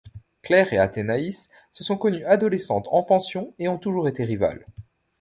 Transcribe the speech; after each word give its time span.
Claire 0.41 0.73
et 0.73 0.79
Athénaïs 0.79 1.51
se 1.69 1.83
sont 1.83 1.95
connues 1.95 2.25
adolescentes 2.25 2.87
en 2.89 3.03
pension 3.03 3.53
et 3.59 3.67
ont 3.67 3.77
toujours 3.77 4.07
été 4.07 4.23
rivales. 4.25 4.65